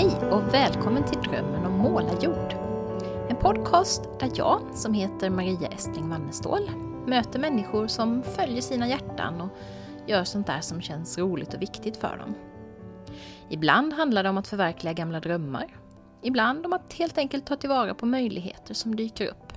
[0.00, 2.52] Hej och välkommen till Drömmen om målarjord.
[3.28, 6.70] En podcast där jag, som heter Maria Estling Wannestål,
[7.06, 9.48] möter människor som följer sina hjärtan och
[10.06, 12.34] gör sånt där som känns roligt och viktigt för dem.
[13.50, 15.76] Ibland handlar det om att förverkliga gamla drömmar.
[16.22, 19.52] Ibland om att helt enkelt ta tillvara på möjligheter som dyker upp.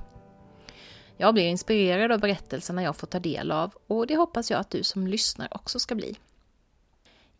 [1.17, 4.69] Jag blir inspirerad av berättelserna jag får ta del av och det hoppas jag att
[4.69, 6.15] du som lyssnar också ska bli.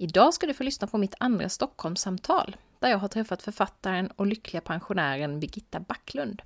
[0.03, 4.27] Idag ska du få lyssna på mitt andra Stockholmssamtal där jag har träffat författaren och
[4.27, 6.41] lyckliga pensionären Birgitta Backlund.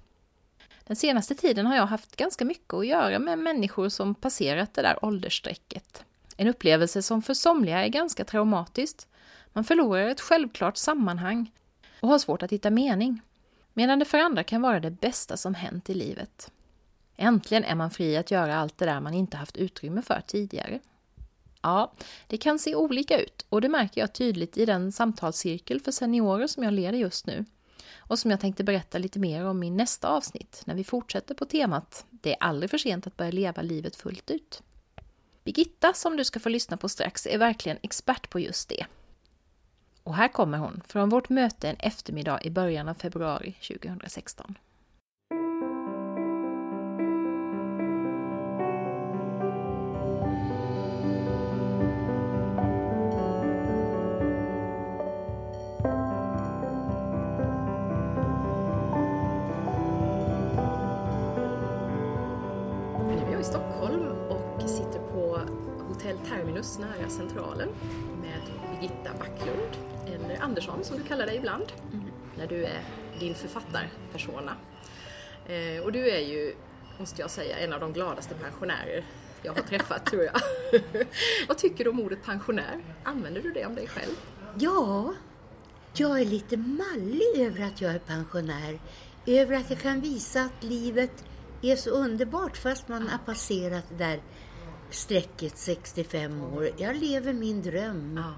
[0.84, 4.82] Den senaste tiden har jag haft ganska mycket att göra med människor som passerat det
[4.82, 6.04] där åldersstrecket.
[6.36, 9.08] En upplevelse som för somliga är ganska traumatiskt.
[9.54, 11.52] Man förlorar ett självklart sammanhang
[12.00, 13.22] och har svårt att hitta mening.
[13.74, 16.52] Medan det för andra kan vara det bästa som hänt i livet.
[17.16, 20.80] Äntligen är man fri att göra allt det där man inte haft utrymme för tidigare.
[21.68, 21.94] Ja,
[22.28, 26.48] det kan se olika ut och det märker jag tydligt i den samtalscirkel för seniorer
[26.48, 27.46] som jag leder just nu
[27.98, 31.46] och som jag tänkte berätta lite mer om i nästa avsnitt när vi fortsätter på
[31.46, 34.62] temat Det är aldrig för sent att börja leva livet fullt ut.
[35.44, 38.86] Birgitta, som du ska få lyssna på strax, är verkligen expert på just det.
[40.04, 44.58] Och här kommer hon från vårt möte en eftermiddag i början av februari 2016.
[66.80, 67.70] Nära Centralen
[68.22, 71.72] med Birgitta Backlund, eller Andersson som du kallar dig ibland,
[72.38, 72.82] när du är
[73.20, 74.56] din författarpersona.
[75.48, 76.56] Eh, och du är ju,
[77.00, 79.06] måste jag säga, en av de gladaste pensionärer
[79.44, 80.42] jag har träffat tror jag.
[81.48, 82.84] Vad tycker du om ordet pensionär?
[83.04, 84.16] Använder du det om dig själv?
[84.60, 85.14] Ja,
[85.94, 88.80] jag är lite mallig över att jag är pensionär.
[89.26, 91.24] Över att jag kan visa att livet
[91.62, 94.22] är så underbart fast man har passerat det där
[94.90, 96.70] strecket 65 år.
[96.78, 98.34] Jag lever min dröm Ja.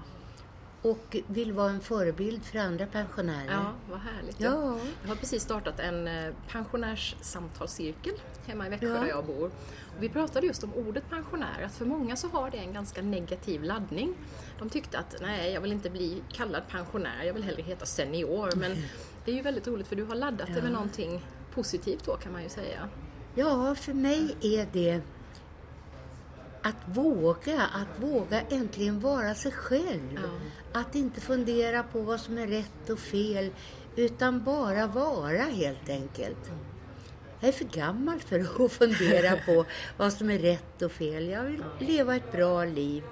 [0.90, 3.50] och vill vara en förebild för andra pensionärer.
[3.52, 4.40] Ja, vad härligt.
[4.40, 4.78] Ja.
[5.02, 8.12] Jag har precis startat en eh, pensionärssamtalscirkel
[8.46, 9.00] hemma i Växjö Ja.
[9.00, 9.46] där jag bor.
[9.96, 13.02] Och vi pratade just om ordet pensionär, att för många så har det en ganska
[13.02, 14.14] negativ laddning.
[14.58, 18.50] De tyckte att nej, jag vill inte bli kallad pensionär, jag vill hellre heta senior.
[18.56, 18.76] Men
[19.24, 20.68] det är ju väldigt roligt för du har laddat det med Ja.
[20.74, 22.88] någonting positivt då kan man ju säga.
[23.34, 25.00] Ja, för mig är det
[26.62, 30.18] att våga, att våga äntligen vara sig själv.
[30.72, 33.50] Att inte fundera på vad som är rätt och fel,
[33.96, 36.50] utan bara vara helt enkelt.
[37.40, 39.64] Jag är för gammal för att fundera på
[39.96, 41.28] vad som är rätt och fel.
[41.28, 43.04] Jag vill leva ett bra liv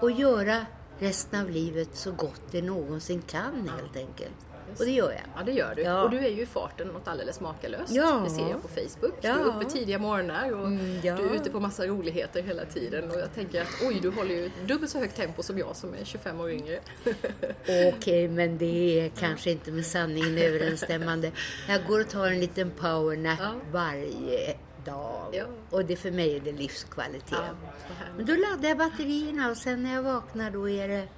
[0.00, 0.66] och göra
[0.98, 4.53] resten av livet så gott det någonsin kan helt enkelt.
[4.78, 5.20] Och det gör jag.
[5.36, 5.82] Ja, det gör du.
[5.82, 6.02] Ja.
[6.02, 7.92] Och du är ju i farten något alldeles makalöst.
[7.92, 8.20] Ja.
[8.24, 9.14] Det ser jag på Facebook.
[9.20, 9.34] Ja.
[9.34, 11.16] Du är uppe tidiga morgnar och Mm, ja.
[11.16, 13.10] du är ute på massa roligheter hela tiden.
[13.10, 15.94] Och jag tänker att oj, du håller ju dubbelt så högt tempo som jag som
[15.94, 16.78] är 25 år yngre.
[17.96, 21.32] Okej, men det är kanske inte med sanningen överensstämmande.
[21.68, 23.52] Jag går och tar en liten powernap Ja.
[23.72, 25.28] varje dag.
[25.32, 25.44] Ja.
[25.70, 27.32] Och det för mig är det livskvalitet.
[27.32, 27.54] Ja,
[28.16, 31.08] men då laddar jag batterierna och sen när jag vaknar då är det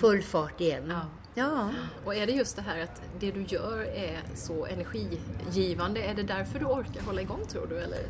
[0.00, 0.82] full fart igen.
[0.84, 0.96] Mm.
[0.96, 1.00] Ja.
[1.38, 1.70] Ja.
[2.04, 6.22] Och är det just det här att det du gör är så energigivande, är det
[6.22, 7.78] därför du orkar hålla igång tror du?
[7.78, 8.08] Eller?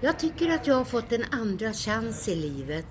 [0.00, 2.86] Jag tycker att jag har fått en andra chans i livet.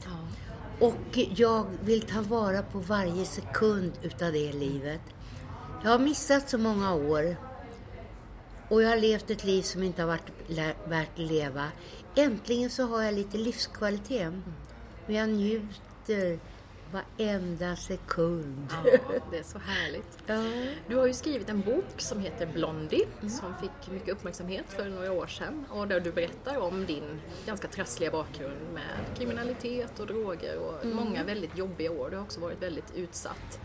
[0.80, 5.02] Och jag vill ta vara på varje sekund utav det livet.
[5.84, 7.36] Jag har missat så många år.
[8.70, 10.32] Och jag har levt ett liv som inte har varit
[10.88, 11.68] värt att leva.
[12.16, 14.34] Äntligen så har jag lite livskvalitet.
[15.06, 16.40] Och jag njuter
[16.96, 18.68] varenda sekund.
[18.70, 18.92] Ja,
[19.32, 20.06] det är så härligt.
[20.28, 20.44] Ja.
[20.88, 25.12] Du har ju skrivit en bok som heter Blondie som fick mycket uppmärksamhet för några
[25.12, 30.58] år sedan och där du berättar om din ganska trassliga bakgrund med kriminalitet och droger
[30.58, 32.10] och många väldigt jobbiga år.
[32.10, 33.60] Du har också varit väldigt utsatt.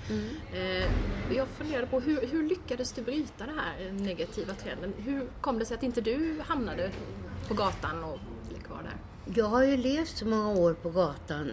[0.52, 0.90] Eh,
[1.36, 4.92] jag funderade på hur, hur lyckades du bryta den här negativa trenden?
[4.98, 6.90] Hur kom det sig att inte du hamnade
[7.48, 8.18] på gatan och
[8.48, 8.96] blev kvar där?
[9.34, 11.50] Jag har ju levt så många år på gatan.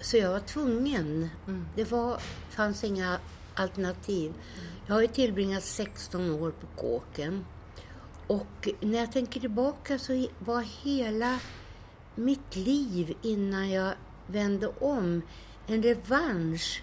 [0.00, 1.28] Så jag var tvungen.
[1.76, 3.18] Det var, fanns inga
[3.54, 4.34] alternativ.
[4.86, 7.44] Jag har ju tillbringat 16 år på kåken.
[8.26, 11.38] Och när jag tänker tillbaka så var hela
[12.14, 13.94] mitt liv innan jag
[14.26, 15.22] vände om
[15.66, 16.82] en revansch.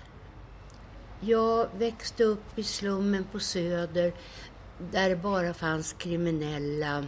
[1.19, 4.13] Jag växte upp i slummen på Söder
[4.91, 7.05] där det bara fanns kriminella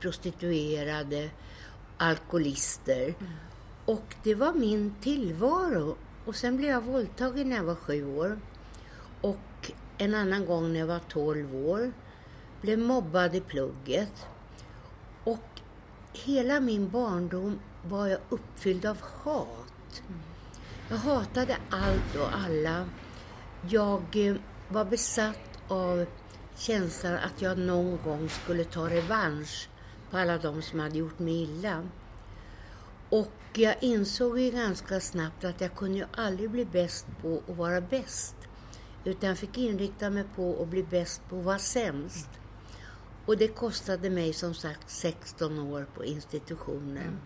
[0.00, 1.30] prostituerade,
[1.96, 3.14] alkoholister.
[3.86, 5.96] Och det var min tillvaro.
[6.24, 8.38] Och sen blev jag våldtagen när jag var sju år.
[9.20, 11.92] Och en annan gång när jag var 12 år
[12.60, 14.26] blev mobbad i plugget.
[15.24, 15.60] Och
[16.12, 20.02] hela min barndom var jag uppfylld av hat.
[20.88, 22.88] Jag hatade allt och alla.
[23.68, 24.36] Jag eh,
[24.68, 26.06] var besatt av
[26.56, 29.68] känslan att jag någon gång skulle ta revansch
[30.10, 31.82] på alla de som hade gjort mig illa.
[33.10, 37.56] Och jag insåg ju ganska snabbt att jag kunde ju aldrig bli bäst på att
[37.56, 38.36] vara bäst.
[39.04, 42.28] Utan jag fick inrikta mig på att bli bäst på att vara sämst.
[43.26, 46.96] Och det kostade mig som sagt 16 år på institutionen.
[46.96, 47.18] Mm.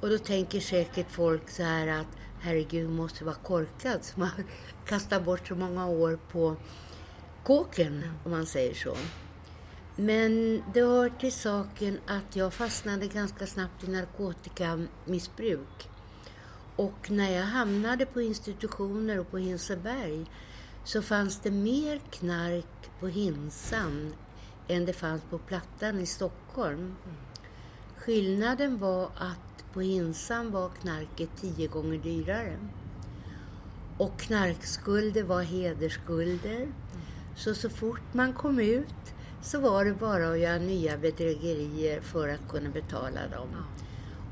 [0.00, 2.06] Och då tänker säkert folk så här att
[2.40, 4.30] herregud, måste vara korkad som har
[4.86, 6.56] kastat bort så många år på
[7.44, 8.14] kåken, mm.
[8.24, 8.96] om man säger så.
[9.96, 15.88] Men det hör till saken att jag fastnade ganska snabbt i narkotikamissbruk.
[16.76, 20.26] Och när jag hamnade på institutioner och på Hinseberg
[20.84, 24.14] så fanns det mer knark på Hinsan
[24.68, 26.96] än det fanns på Plattan i Stockholm.
[27.96, 32.58] Skillnaden var att på Hinsan var knarket tio gånger dyrare.
[33.98, 36.68] Och knarkskulder var hedersskulder.
[37.36, 39.01] Så så fort man kom ut
[39.42, 43.48] så var det bara att göra nya bedrägerier för att kunna betala dem.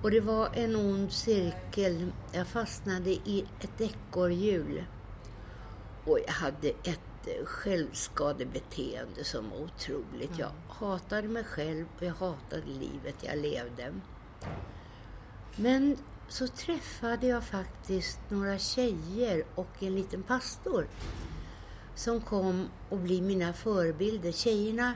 [0.03, 2.12] Och det var en ond cirkel.
[2.33, 4.85] Jag fastnade i ett ekorrhjul.
[6.05, 10.39] Och jag hade ett självskadebeteende som var otroligt.
[10.39, 13.95] Jag hatade mig själv och jag hatade livet jag levde.
[15.56, 15.97] Men
[16.29, 20.87] så träffade jag faktiskt några tjejer och en liten pastor
[22.00, 24.32] som kom att bli mina förebilder.
[24.32, 24.93] Tjejerna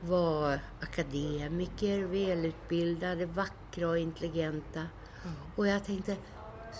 [0.00, 4.80] var akademiker, välutbildade, vackra och intelligenta.
[4.80, 5.36] Mm.
[5.56, 6.16] Och jag tänkte,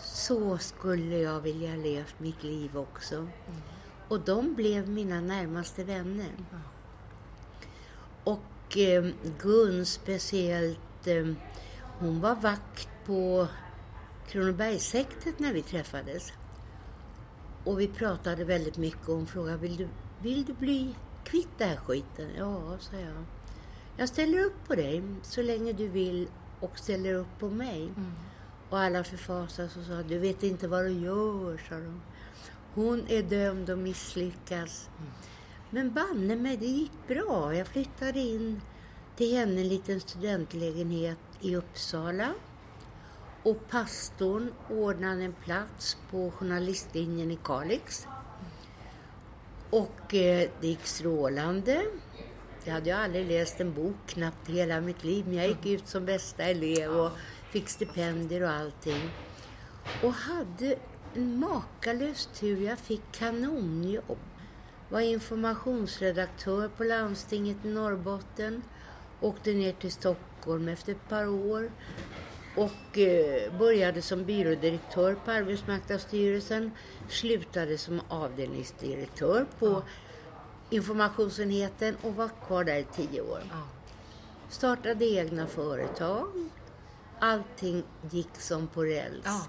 [0.02, 3.14] så skulle jag vilja levt mitt liv också.
[3.16, 3.30] Mm.
[4.08, 6.30] Och de blev mina närmaste vänner.
[6.50, 6.62] Mm.
[8.24, 11.26] Och eh, Gun speciellt, eh,
[11.98, 13.48] hon var vakt på
[14.28, 16.32] Kronobergshäktet när vi träffades.
[17.66, 19.88] Och vi pratade väldigt mycket om frågan, vill du,
[20.22, 22.30] vill du bli kvitt den här skiten?
[22.38, 23.24] Ja, sa jag.
[23.96, 26.28] Jag ställer upp på dig så länge du vill
[26.60, 27.82] och ställer upp på mig.
[27.82, 28.12] Mm.
[28.70, 32.02] Och alla förfasades och sa, du vet inte vad du gör, sa de.
[32.74, 34.90] Hon är dömd att misslyckas.
[34.98, 35.10] Mm.
[35.70, 37.54] Men banne mig, det gick bra.
[37.54, 38.60] Jag flyttade in
[39.16, 42.34] till henne en liten studentlägenhet i Uppsala.
[43.46, 48.06] Och pastorn ordnade en plats på journalistlinjen i Kalix.
[49.70, 51.82] Och eh, det gick strålande.
[52.64, 55.88] Jag hade ju aldrig läst en bok knappt hela mitt liv, men jag gick ut
[55.88, 57.10] som bästa elev och
[57.50, 59.10] fick stipendier och allting.
[60.02, 60.76] Och hade
[61.14, 62.66] en makalös tur.
[62.66, 64.18] Jag fick kanonjobb.
[64.88, 68.62] Var informationsredaktör på landstinget i Norrbotten.
[69.20, 71.70] Åkte ner till Stockholm efter ett par år
[72.56, 76.70] och eh, började som byrådirektör på Arbetsmarknadsstyrelsen.
[77.08, 79.82] Slutade som avdelningsdirektör på ja.
[80.70, 83.42] informationsenheten och var kvar där i tio år.
[83.50, 83.62] Ja.
[84.48, 86.28] Startade egna företag.
[87.18, 89.24] Allting gick som på räls.
[89.24, 89.46] Ja.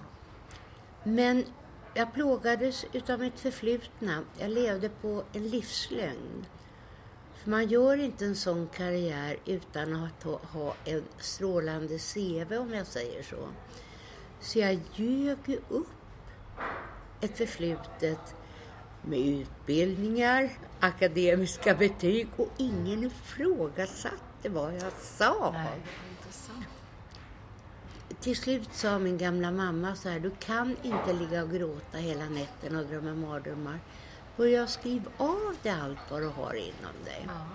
[1.04, 1.46] Men
[1.94, 4.24] jag plågades utav mitt förflutna.
[4.40, 6.46] Jag levde på en livslögn.
[7.48, 12.74] För man gör inte en sån karriär utan att ha, ha en strålande CV om
[12.74, 13.48] jag säger så.
[14.40, 15.88] Så jag ljög ju upp
[17.22, 18.36] ett förflutet
[19.02, 20.50] med utbildningar,
[20.80, 25.52] akademiska betyg och ingen ifrågasatte vad jag sa.
[25.52, 25.82] Nej,
[28.20, 32.30] Till slut sa min gamla mamma så här, du kan inte ligga och gråta hela
[32.30, 33.80] nätten och drömma mardrömmar.
[34.38, 37.28] Börja skriva av dig allt vad du har inom dig.
[37.28, 37.48] Ja.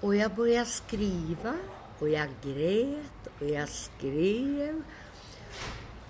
[0.00, 1.54] Och jag började skriva
[1.98, 4.82] och jag grät och jag skrev.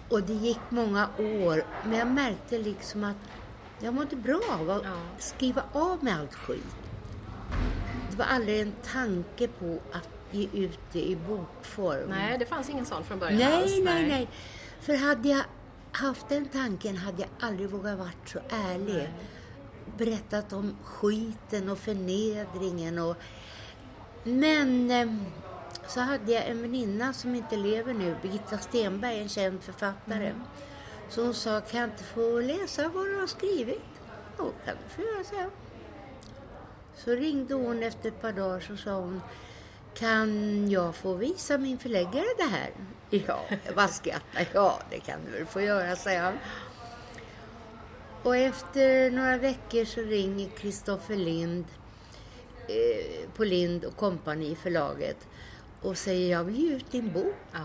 [0.08, 3.16] Och det gick många år, men jag märkte liksom att
[3.80, 5.00] jag mådde bra av att ja.
[5.18, 6.76] skriva av mig allt skit.
[8.10, 12.08] Det var aldrig en tanke på att ge ut det i bokform.
[12.08, 13.72] Nej, det fanns ingen sån från början nej, alls.
[13.72, 14.28] Nej, nej, nej.
[14.80, 15.44] För hade jag
[15.98, 18.94] haft den tanken hade jag aldrig vågat vara så ärlig.
[18.94, 19.12] Nej.
[19.96, 23.16] Berättat om skiten och förnedringen och...
[24.24, 25.14] Men eh,
[25.88, 30.26] så hade jag en väninna som inte lever nu, Birgitta Stenberg, en känd författare.
[30.26, 30.42] Mm.
[31.08, 33.82] Så hon sa, kan jag inte få läsa vad du har skrivit?
[34.38, 35.50] Jo, kan du få göra, så.
[36.96, 39.22] Så ringde hon efter ett par dagar så sa hon,
[39.94, 42.70] kan jag få visa min förläggare det här?
[43.26, 44.46] Ja, jag bara skrattade.
[44.52, 46.38] Ja, det kan du väl få göra, säger han.
[48.22, 51.64] Och efter några veckor så ringer Kristoffer Lind
[52.68, 55.26] eh, på Lind och Company förlaget
[55.82, 57.34] och säger jag vill ge ut din bok.
[57.52, 57.60] Ja.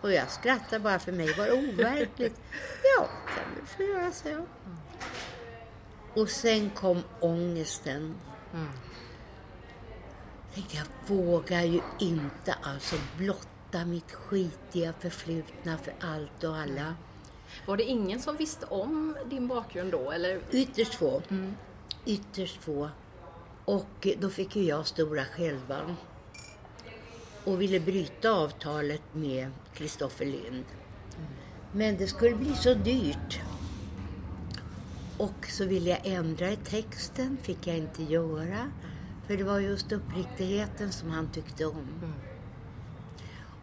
[0.00, 2.40] Och jag skrattar bara för mig var det overkligt.
[2.96, 4.46] ja, kan du få göra, så jag.
[6.14, 8.14] Och sen kom ångesten.
[8.54, 8.68] Mm.
[10.54, 12.96] tänkte jag vågar ju inte alltså
[13.72, 16.94] blotta mitt skitiga förflutna för allt och alla.
[17.66, 20.10] Var det ingen som visste om din bakgrund då?
[20.10, 20.40] Eller?
[20.50, 21.22] Ytterst få.
[22.06, 22.90] Ytterst få.
[23.64, 25.96] Och då fick ju jag stora skälvan.
[27.44, 30.64] Och ville bryta avtalet med Kristoffer Lind.
[31.72, 33.40] Men det skulle bli så dyrt.
[35.18, 38.72] Och så ville jag ändra i texten, fick jag inte göra.
[39.26, 42.14] För det var just uppriktigheten som han tyckte om.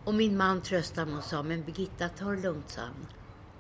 [0.10, 3.08] Och min man tröstade mig och sa, men Birgitta, ta det lugnt, sa han.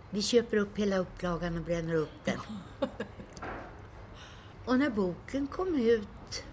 [0.09, 2.39] Vi köper upp hela upplagan och bränner upp den.
[4.65, 6.43] och när boken kom ut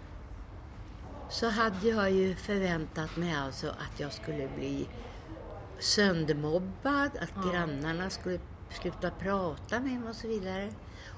[1.29, 4.87] så hade jag ju förväntat mig alltså att jag skulle bli
[5.79, 8.39] söndermobbad, att grannarna skulle
[8.69, 10.73] sluta prata med mig och så vidare.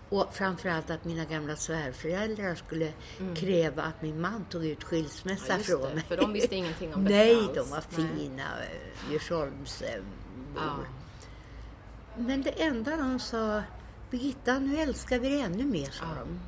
[0.09, 2.93] Och framförallt att mina gamla svärföräldrar skulle
[3.35, 6.03] kräva att min man tog ut skilsmässa Ja, från det, mig.
[6.03, 7.51] för de visste ingenting om detta Nej, alls.
[7.55, 10.03] de var fina eh, Djursholmsbor.
[10.55, 10.75] Ja.
[12.17, 13.63] Men det enda de sa,
[14.11, 16.21] Birgitta, nu älskar vi dig ännu mer, sa Ja.
[16.23, 16.39] de.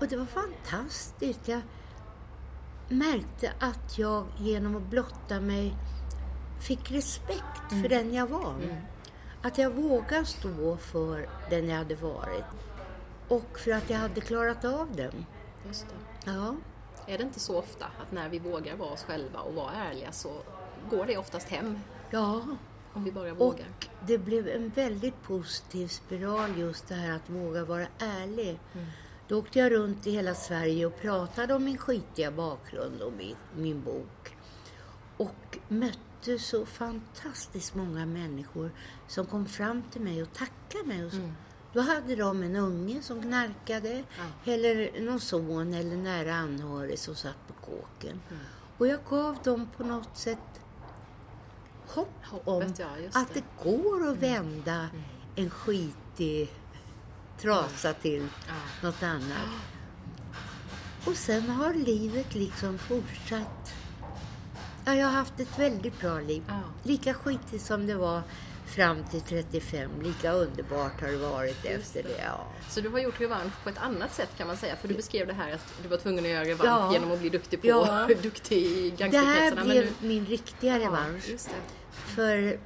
[0.00, 1.48] Och det var fantastiskt.
[1.48, 1.60] Jag
[2.88, 5.74] märkte att jag genom att blotta mig
[6.60, 8.54] fick respekt för den jag var.
[9.42, 12.44] Att jag vågade stå för den jag hade varit.
[13.28, 15.26] Och för att jag hade klarat av den.
[15.66, 16.30] Just det.
[16.30, 16.56] Ja.
[17.06, 20.12] Är det inte så ofta att när vi vågar vara oss själva och vara ärliga
[20.12, 20.32] så
[20.90, 21.78] går det oftast hem
[22.10, 22.42] Ja.
[22.92, 23.66] om vi bara Och vågar?
[24.06, 28.58] det blev en väldigt positiv spiral just det här att våga vara ärlig.
[29.28, 33.36] Då åkte jag runt i hela Sverige och pratade om min skitiga bakgrund och min,
[33.56, 34.36] min bok.
[35.16, 35.98] Och mötte
[36.38, 38.70] så fantastiskt många människor
[39.08, 41.04] som kom fram till mig och tackade mig.
[41.04, 41.32] Och så.
[41.72, 44.04] Då hade de en unge som knarkade
[44.44, 48.20] eller någon son eller nära anhörig som satt på kåken.
[48.78, 50.38] Och jag gav dem på något sätt
[51.86, 53.42] hopp Hoppet, om ja, att det.
[53.64, 54.88] går att vända
[55.36, 56.50] en skitig
[57.40, 58.54] trasa till Ja.
[58.88, 59.48] något annat.
[61.06, 63.72] Och sen har livet liksom fortsatt.
[64.88, 66.42] Ja, jag har haft ett väldigt bra liv.
[66.48, 66.60] Ja.
[66.82, 68.22] Lika skitigt som det var
[68.66, 72.22] fram till 35, lika underbart har det varit efter det.
[72.24, 72.46] Ja.
[72.68, 75.26] Så du har gjort revansch på ett annat sätt kan man säga, för du beskrev
[75.26, 76.92] det här att du var tvungen att göra revansch Ja.
[76.92, 78.08] genom att bli duktig på, Ja.
[78.22, 81.28] duktig i Det här blev nu- min riktiga revansch.
[81.28, 81.54] Just det.
[82.14, 82.58] För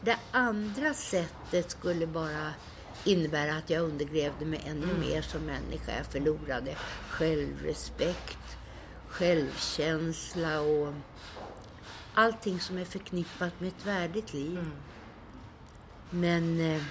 [0.00, 2.52] det andra sättet skulle bara
[3.04, 5.00] innebära att jag undergrävde mig ännu Mm.
[5.00, 5.92] mer som människa.
[5.96, 6.74] Jag förlorade
[7.10, 8.38] självrespekt,
[9.10, 10.94] självkänsla och
[12.14, 14.58] allting som är förknippat med ett värdigt liv.
[14.58, 14.72] Mm.
[16.10, 16.82] Men eh,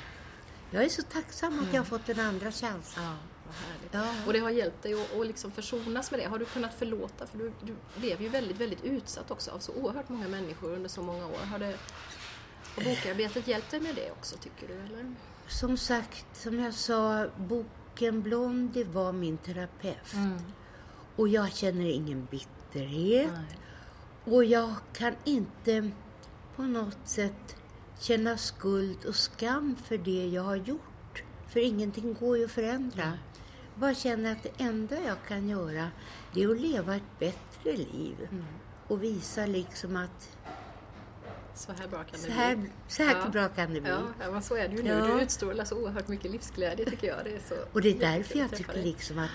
[0.71, 3.03] jag är så tacksam att jag har fått den andra chansen.
[3.03, 3.15] Ja.
[3.91, 4.13] Ja.
[4.27, 6.25] Och det har hjälpt dig att, att liksom försonas med det.
[6.25, 7.27] Har du kunnat förlåta?
[7.27, 10.89] För du, du blev ju väldigt, väldigt utsatt också av så oerhört många människor under
[10.89, 11.45] så många år.
[11.51, 11.77] Har det,
[12.75, 14.73] har bokarbetet hjälpt dig med det också, tycker du?
[14.73, 15.15] Eller?
[15.47, 20.13] Som sagt, som jag sa, boken Blondie var min terapeut.
[21.19, 23.31] Och jag känner ingen bitterhet.
[24.25, 25.91] Och jag kan inte
[26.55, 27.55] på något sätt
[27.99, 31.23] känna skuld och skam för det jag har gjort.
[31.47, 33.03] För ingenting går ju att förändra.
[33.73, 35.87] Jag bara känner att det enda jag kan göra
[36.33, 38.27] det är att leva ett bättre liv.
[38.87, 40.29] Och visa liksom att
[41.55, 42.69] Så här bra kan det så här, bli.
[42.87, 43.29] så här Ja.
[43.29, 43.89] bra kan det bli.
[44.19, 44.89] Ja, men så är det ju nu.
[44.89, 45.05] Ja.
[45.15, 47.17] Du utstrålar så oerhört mycket livsglädje tycker jag.
[47.23, 49.29] Det är så Och det är därför jag tycker liksom att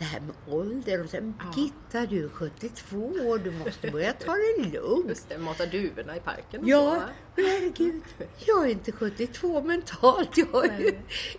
[0.00, 1.44] det här med ålder, de säger, Ja.
[1.54, 5.08] Birgitta du är 72 år, du måste börja ta det lugnt.
[5.08, 7.02] Just det, mata duvorna i parken och så, Ja,
[7.36, 8.02] men herregud,
[8.46, 10.36] jag är inte 72 mentalt.
[10.36, 10.92] Jag har, ju,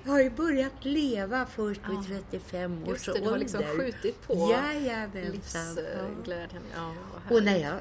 [0.03, 2.03] jag har ju börjat leva först vid Ja.
[2.31, 3.23] 35 års Just det, ålder.
[3.25, 5.61] du har liksom skjutit på Jajamensan.
[5.77, 6.01] Ja.
[6.17, 6.61] livsglädjen.
[6.75, 6.93] Ja,
[7.29, 7.73] Och när jag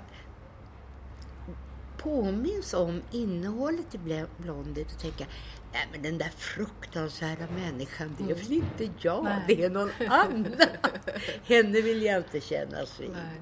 [2.03, 5.29] påminns om innehållet i Bl- Blondie, tänker jag,
[5.73, 9.45] nej men den där fruktansvärda människan, det är väl inte jag, Nej.
[9.49, 10.55] det är någon annan.
[11.45, 13.11] Henne vill jag inte kännas vid.
[13.11, 13.41] Nej.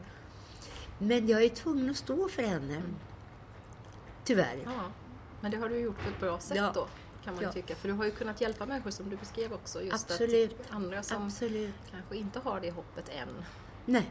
[0.99, 2.83] Men jag är tvungen att stå för henne.
[4.25, 4.59] Tyvärr.
[4.65, 4.71] Ja,
[5.41, 6.71] men det har du gjort på ett bra sätt Ja.
[6.75, 6.87] då,
[7.25, 7.53] kan man Ja.
[7.53, 7.75] tycka.
[7.75, 9.83] För du har ju kunnat hjälpa människor som du beskrev också.
[9.83, 10.61] Just Absolut.
[10.61, 11.75] att andra som Absolut.
[11.91, 13.29] kanske inte har det hoppet än
[13.85, 14.11] Nej.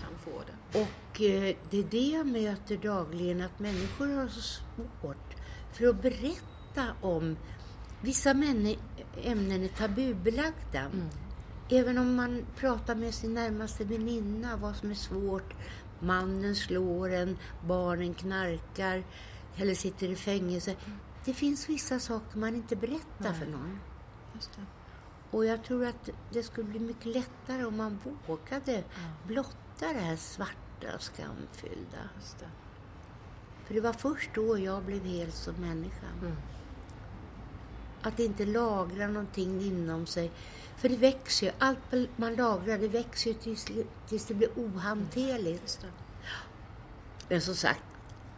[0.00, 0.78] Kan få det.
[0.78, 5.36] Och eh, det är det jag möter dagligen, att människor har så svårt
[5.72, 7.36] för att berätta om...
[8.00, 10.80] Vissa ämnen är tabubelagda.
[10.80, 11.08] Mm.
[11.68, 15.54] Även om man pratar med sin närmaste väninna vad som är svårt.
[16.00, 19.04] Mannen slår en, barnen knarkar
[19.56, 20.70] eller sitter i fängelse.
[20.70, 20.98] Mm.
[21.24, 23.34] Det finns vissa saker man inte berättar Nej.
[23.34, 23.78] för någon.
[25.32, 28.86] Och jag tror att det skulle bli mycket lättare om man vågade mm.
[29.26, 32.08] blotta det här svarta, skamfyllda.
[32.38, 32.48] Det.
[33.64, 36.06] För det var först då jag blev hel som människa.
[36.20, 36.36] Mm.
[38.02, 40.30] Att inte lagra någonting inom sig.
[40.76, 41.52] För det växer ju.
[41.58, 41.78] Allt
[42.16, 43.66] man lagrar det växer ju tills,
[44.08, 45.78] tills det blir ohanterligt.
[45.82, 45.94] Mm.
[47.28, 47.84] Men som sagt,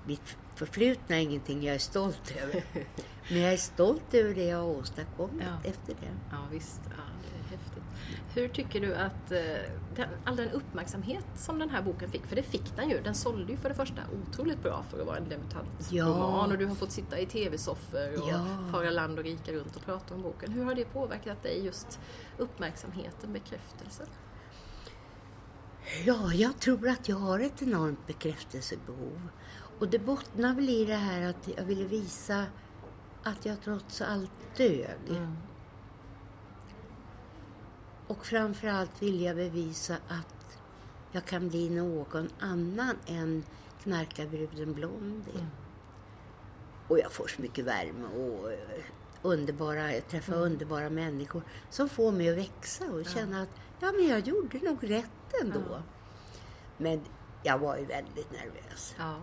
[0.07, 2.65] mitt förflutna är ingenting jag är stolt över.
[3.31, 5.71] Men jag är stolt över det jag har åstadkommit ja.
[5.71, 6.13] efter det.
[6.31, 6.81] Ja, visst.
[6.85, 7.83] Ja, det är häftigt.
[8.35, 12.43] Hur tycker du att eh, all den uppmärksamhet som den här boken fick, för det
[12.43, 15.29] fick den ju, den sålde ju för det första otroligt bra för att vara en
[15.29, 16.53] debutantroman ja.
[16.53, 18.47] och du har fått sitta i tv-soffor och ja.
[18.73, 20.53] fara land och rika runt och prata om boken.
[20.53, 22.01] Hur har det påverkat dig, just
[22.39, 24.07] uppmärksamheten, bekräftelsen?
[26.05, 29.29] Ja, jag tror att jag har ett enormt bekräftelsebehov.
[29.79, 32.47] Och det bottnar väl i det här att jag ville visa
[33.23, 35.09] att jag trots allt dög.
[35.09, 35.37] Mm.
[38.07, 40.59] Och framförallt vill jag bevisa att
[41.13, 43.45] jag kan bli någon annan än
[43.83, 45.35] knarkarbruden Blondie.
[45.35, 45.47] Mm.
[46.89, 48.51] Och jag får så mycket värme och
[49.23, 50.45] underbara, jag träffar mm.
[50.45, 53.49] underbara människor som får mig att växa och känna att
[53.81, 55.83] ja, men jag gjorde nog rätt ändå.
[56.77, 57.01] Men
[57.43, 58.95] jag var ju väldigt nervös.
[58.99, 59.17] Ja.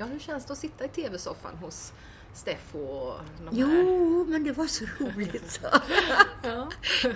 [0.00, 1.92] Ja, hur känns det att sitta i tv-soffan hos
[2.34, 3.14] Steffo och
[3.44, 4.30] de Jo, här.
[4.30, 5.60] men det var så roligt.
[6.42, 6.68] Ja.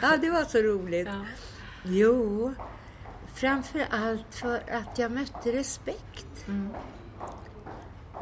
[0.02, 1.06] ja, det var så roligt.
[1.06, 1.24] Ja.
[1.84, 2.54] Jo,
[3.34, 6.48] framför allt för att jag mötte respekt.
[6.48, 6.68] Mm.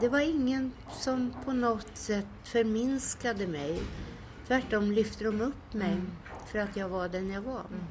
[0.01, 3.83] Det var ingen som på något sätt förminskade mig.
[4.46, 6.11] Tvärtom lyfte de upp mig mm.
[6.46, 7.61] för att jag var den jag var.
[7.61, 7.85] Mm.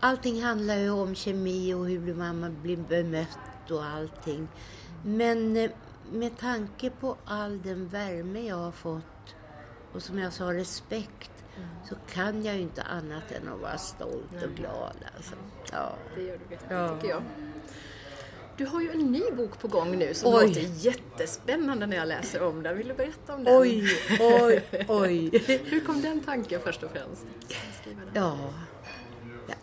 [0.00, 4.48] Allting handlar ju om kemi och hur man blir bemött och allting.
[5.04, 5.70] Men eh,
[6.12, 9.34] med tanke på all den värme jag har fått
[9.92, 11.68] och som jag sa respekt mm.
[11.88, 14.44] så kan jag ju inte annat än att vara stolt Nej.
[14.44, 14.96] och glad.
[15.16, 15.34] Alltså.
[15.72, 15.92] Ja.
[16.14, 16.94] Det gör du verkligen, ja.
[16.94, 17.22] tycker jag.
[18.56, 20.46] Du har ju en ny bok på gång nu som oj.
[20.46, 22.76] låter jättespännande när jag läser om den.
[22.76, 23.60] Vill du berätta om den?
[23.60, 23.84] Oj,
[24.20, 25.30] oj, oj.
[25.64, 27.26] Hur kom den tanken först och främst?
[28.14, 28.38] Ja,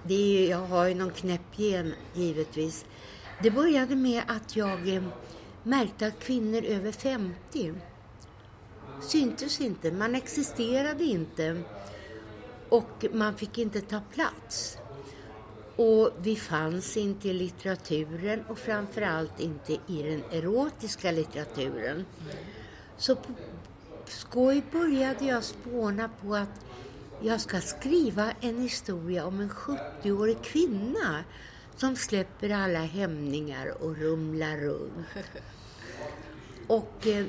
[0.03, 2.85] det är, jag har ju någon knäpp gen givetvis.
[3.43, 5.03] Det började med att jag eh,
[5.63, 7.73] märkte att kvinnor över 50
[9.01, 11.61] syntes inte, man existerade inte
[12.69, 14.77] och man fick inte ta plats.
[15.75, 22.05] Och vi fanns inte i litteraturen och framförallt inte i den erotiska litteraturen.
[22.97, 23.33] Så på
[24.05, 26.65] skoj började jag spåna på att
[27.21, 31.23] jag ska skriva en historia om en 70-årig kvinna
[31.77, 35.07] som släpper alla hämningar och rumlar runt.
[36.67, 37.25] Och eh,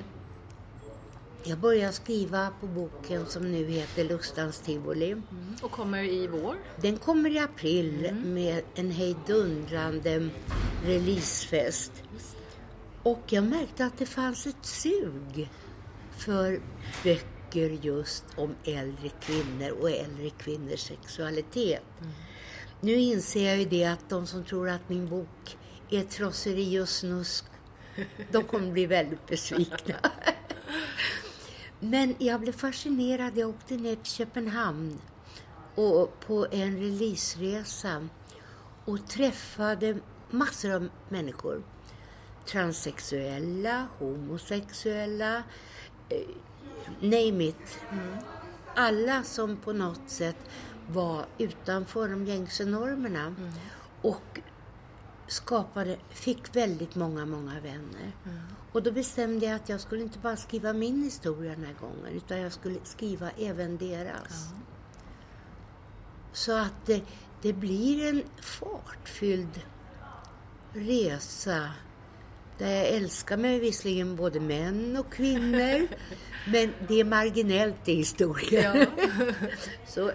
[1.44, 5.10] jag började skriva på boken som nu heter Lustans tivoli.
[5.10, 5.24] Mm.
[5.62, 6.56] Och kommer i vår?
[6.80, 8.34] Den kommer i april mm.
[8.34, 10.28] med en hejdundrande
[10.84, 11.92] releasefest.
[13.02, 15.50] Och jag märkte att det fanns ett sug
[16.10, 16.60] för
[17.04, 21.82] böcker just om äldre kvinnor och äldre kvinnors sexualitet.
[22.00, 22.12] Mm.
[22.84, 25.58] Nu inser jag ju det att de som tror att min bok
[25.90, 27.44] är trosseri och snusk,
[28.30, 29.94] de kommer bli väldigt besvikna.
[31.80, 33.38] Men jag blev fascinerad.
[33.38, 34.98] Jag åkte ner till Köpenhamn
[35.74, 38.08] och på en releaseresa
[38.84, 39.98] och träffade
[40.30, 41.62] massor av människor.
[42.46, 45.42] Transsexuella, homosexuella,
[46.08, 46.28] eh,
[47.00, 47.80] name it.
[47.90, 48.16] Mm.
[48.74, 50.36] Alla som på något sätt
[50.92, 53.22] var utanför de gängse normerna.
[53.22, 53.52] Mm.
[54.02, 54.40] Och
[55.26, 58.12] skapade, fick väldigt många, många vänner.
[58.24, 58.40] Mm.
[58.72, 62.12] Och då bestämde jag att jag skulle inte bara skriva min historia den här gången,
[62.16, 64.46] utan jag skulle skriva även deras.
[64.50, 64.62] Mm.
[66.32, 67.02] Så att det,
[67.42, 69.60] det blir en fartfylld
[70.72, 71.70] resa
[72.58, 75.88] där jag älskar mig visserligen både män och kvinnor,
[76.46, 78.86] men det är marginellt i historien.
[78.98, 79.06] Ja.
[79.86, 80.10] Så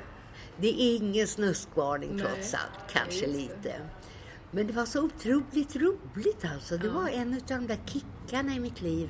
[0.62, 3.76] det är ingen snuskvarning trots allt, kanske lite.
[4.52, 6.78] Men det var så otroligt roligt alltså.
[6.78, 6.93] Det ja.
[6.93, 9.10] var en av de där kickarna i mitt liv.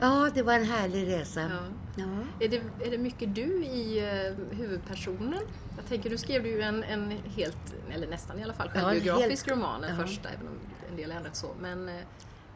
[0.00, 1.40] Ja, det var en härlig resa.
[1.40, 1.58] Ja.
[1.96, 2.04] Ja.
[2.40, 5.42] Är, det, är det mycket du i uh, huvudpersonen?
[5.76, 9.54] Jag tänker, du skrev ju en, en helt, eller nästan i alla fall, självbiografisk ja,
[9.54, 10.54] roman, den första, även om
[10.90, 11.54] en del ändrat så.
[11.60, 11.94] Men uh,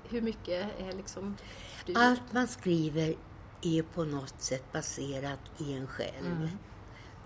[0.08, 1.36] hur mycket är liksom
[1.86, 1.94] du?
[1.94, 3.14] Allt man skriver
[3.62, 6.26] är på något sätt baserat i en själv.
[6.26, 6.48] Mm.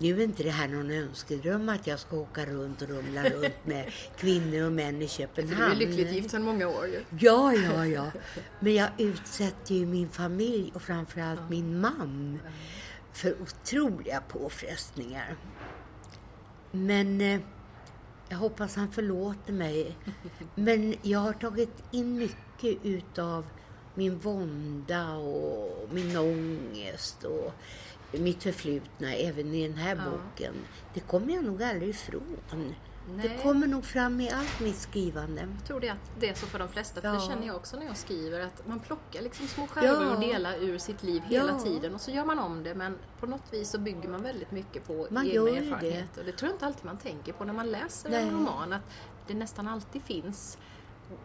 [0.01, 3.65] Nu är inte det här någon önskedröm att jag ska åka runt och rumla runt
[3.65, 5.77] med kvinnor och män i För du är Köpenhamn.
[5.77, 7.03] lyckligt gift sedan många år ju.
[7.19, 8.11] Ja, ja, ja.
[8.59, 12.39] Men jag utsätter ju min familj och framförallt min man
[13.13, 15.35] för otroliga påfrestningar.
[16.71, 17.39] Men eh,
[18.29, 19.97] jag hoppas han förlåter mig.
[20.55, 23.45] Men jag har tagit in mycket utav
[23.95, 27.53] min vånda och min ångest och
[28.11, 30.03] mitt förflutna även i den här Ja.
[30.11, 30.53] boken.
[30.93, 32.37] Det kommer jag nog aldrig ifrån.
[33.15, 33.27] Nej.
[33.29, 35.41] Det kommer nog fram i allt mitt skrivande.
[35.57, 37.13] Jag tror det, att det är så för de flesta, för Ja.
[37.13, 40.13] det känner jag också när jag skriver, att man plockar liksom små skärvor Ja.
[40.15, 41.59] och delar ur sitt liv hela Ja.
[41.59, 44.51] tiden och så gör man om det men på något vis så bygger man väldigt
[44.51, 45.59] mycket på Man egna gör ju det.
[45.59, 46.23] erfarenheter.
[46.23, 46.31] Det.
[46.31, 48.23] det tror jag inte alltid man tänker på när man läser Nej.
[48.23, 48.81] en roman, att
[49.27, 50.57] det nästan alltid finns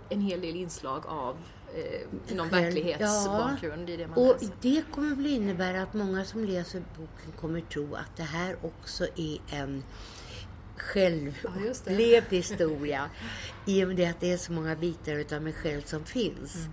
[0.09, 1.37] en hel del inslag av
[1.75, 4.51] eh, någon verklighetsbakgrund i det man Och läser.
[4.61, 9.05] det kommer väl innebära att många som läser boken kommer tro att det här också
[9.17, 9.83] är en
[10.77, 13.11] Ja, självupplevd historia.
[13.67, 16.55] I och med att det är så många bitar utav mig själv som finns.
[16.57, 16.73] Mm.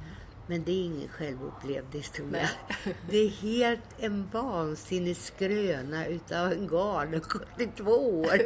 [0.51, 2.49] Men det är ingen självupplevd historia.
[3.09, 8.27] Det är helt en vansinnig skröna utav en galen 72 år.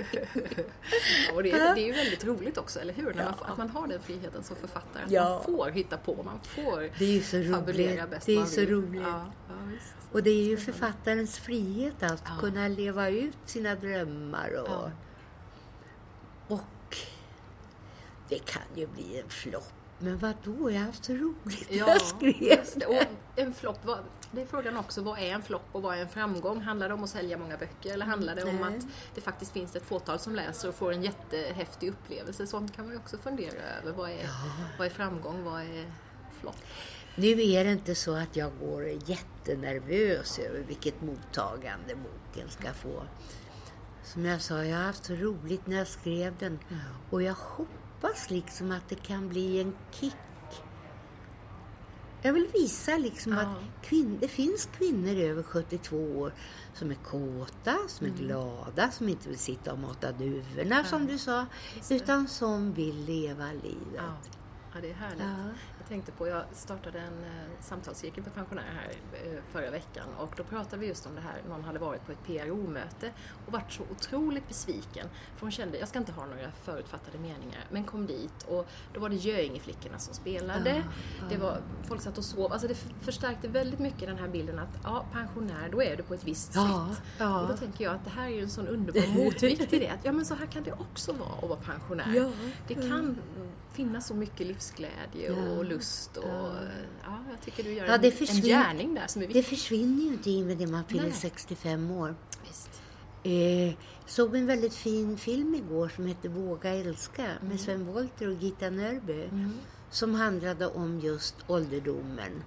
[1.33, 3.13] Och det, är, det är ju väldigt roligt också, eller hur?
[3.13, 5.03] När man, att man har den friheten som författare.
[5.03, 5.29] Att Ja.
[5.29, 8.09] man får hitta på, man får Det är ju så fabulera roligt.
[8.09, 8.69] bäst Det är man så vill.
[8.69, 9.01] roligt.
[9.01, 9.93] Ja, ja, visst.
[10.11, 12.31] Och det är ju författarens frihet att Ja.
[12.39, 14.49] kunna leva ut sina drömmar.
[14.61, 14.91] Och, Ja.
[16.47, 16.97] och
[18.29, 19.71] det kan ju bli en flopp.
[19.99, 20.71] Men vad då?
[20.71, 22.65] Jag har haft så roligt Ja, jag skrev.
[22.75, 22.85] det.
[22.85, 23.03] Och
[23.35, 23.79] en flopp,
[24.31, 26.61] det är frågan också, vad är en flopp och vad är en framgång?
[26.61, 28.77] Handlar det om att sälja många böcker eller handlar det om Nej.
[28.77, 32.47] att det faktiskt finns ett fåtal som läser och får en jättehäftig upplevelse?
[32.47, 33.91] Sånt kan man ju också fundera över.
[33.91, 34.29] Vad är,
[34.77, 35.43] vad är framgång?
[35.43, 35.91] Vad är
[36.41, 36.57] flopp?
[37.15, 43.03] Nu är det inte så att jag går jättenervös över vilket mottagande boken ska få.
[44.03, 46.59] Som jag sa, jag har haft så roligt när jag skrev den.
[47.09, 47.84] Och jag hoppas
[48.27, 50.13] liksom att det kan bli en kick.
[52.21, 53.39] Jag vill visa liksom Ja.
[53.41, 56.33] att kvin- det finns kvinnor över 72 år
[56.73, 61.17] som är kåta, som är glada, som inte vill sitta och mata duvorna som du
[61.17, 61.45] sa,
[61.89, 63.93] utan som vill leva livet.
[63.95, 64.13] Ja,
[64.73, 65.19] ja det är härligt.
[65.87, 70.43] Tänkte på, jag startade en eh, samtalscirkel för pensionärer här eh, förra veckan och då
[70.43, 73.11] pratade vi just om det här, någon hade varit på ett PRO-möte
[73.47, 75.07] och varit så otroligt besviken.
[75.35, 78.99] För hon kände, jag ska inte ha några förutfattade meningar, men kom dit och då
[78.99, 80.83] var det Göingeflickorna som spelade.
[81.29, 84.77] Det var, folk satt och sov, alltså det förstärkte väldigt mycket den här bilden att
[84.83, 87.21] ja, pensionär, då är du på ett visst Ja, sätt.
[87.41, 89.89] Och då tänker jag att det här är ju en sån underbar motvikt till det,
[89.89, 92.31] att ja men så här kan det också vara att vara pensionär.
[92.67, 93.17] Det kan
[93.73, 95.74] finnas så mycket livsglädje och lust
[96.17, 96.23] och
[97.03, 97.19] ja.
[97.31, 99.57] jag tycker du gör Ja, en, det en försvinner- gärning där som är Det viktig.
[99.57, 101.11] försvinner ju inte i och med det man fyller Nej.
[101.13, 102.15] 65 år.
[102.47, 102.69] Visst.
[103.23, 103.73] Eh,
[104.05, 107.47] såg en väldigt fin film igår som heter Våga älska Mm.
[107.47, 109.29] med Sven Wollter och Gita Nörby.
[109.91, 112.43] Som handlade om just ålderdomen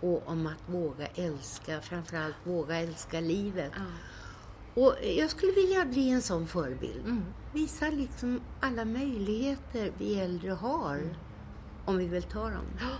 [0.00, 3.72] och om att våga älska, framförallt våga älska livet.
[3.76, 3.82] Ja.
[4.82, 7.04] Och jag skulle vilja bli en sån förebild.
[7.06, 7.24] Mm.
[7.54, 11.14] Visa liksom alla möjligheter vi äldre har, Mm.
[11.86, 12.64] Om vi vill ta dem.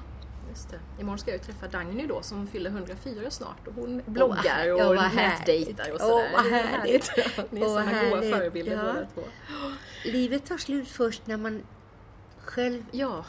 [0.50, 0.78] Just det.
[1.00, 4.96] Imorgon ska jag träffa Dagny då som fyller 104 snart och hon bloggar ja, och
[4.96, 6.30] vad nätdejtar och Åh, sådär.
[6.32, 7.10] vad Det är härligt.
[7.50, 8.34] Ni är Åh, vad sådana goda härligt.
[8.34, 8.92] förebilder Ja.
[8.92, 9.22] båda två.
[10.04, 11.62] Livet tar slut först när man
[12.44, 13.24] själv Ja,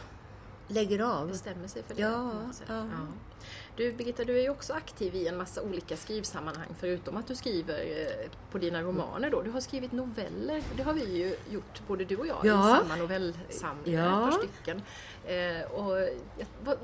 [0.68, 1.28] lägger av.
[1.28, 2.02] bestämmer sig för det.
[2.02, 2.68] Ja, sätt.
[2.70, 2.84] ja.
[3.76, 7.36] Du Birgitta, du är ju också aktiv i en massa olika skrivsammanhang förutom att du
[7.36, 9.42] skriver eh, på dina romaner då.
[9.42, 12.76] Du har skrivit noveller, det har vi ju gjort både du och jag Ja.
[12.76, 14.28] i samma novellsamling, Ja.
[14.28, 14.82] ett par stycken.
[15.26, 16.00] Eh, och,
[16.38, 16.78] jag- vad,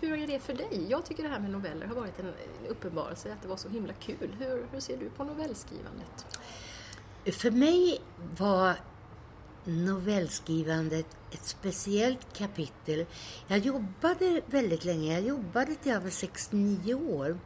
[0.00, 0.86] hur är det för dig?
[0.88, 3.68] Jag tycker det här med noveller har varit en en uppenbarelse, att det var så
[3.68, 4.36] himla kul.
[4.38, 6.26] Hur, hur ser du på novellskrivandet?
[7.32, 8.00] För mig
[8.38, 8.74] var
[9.70, 13.06] novellskrivandet ett speciellt kapitel.
[13.46, 15.12] Jag jobbade väldigt länge.
[15.12, 17.38] Jag jobbade till jag var 69 år.